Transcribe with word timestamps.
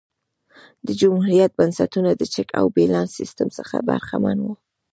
د 0.85 0.87
جمهوریت 0.99 1.51
بنسټونه 1.59 2.11
د 2.15 2.21
چک 2.33 2.49
او 2.59 2.65
بیلانس 2.75 3.09
سیستم 3.19 3.47
څخه 3.57 3.75
برخمن 3.89 4.37
وو 4.41 4.53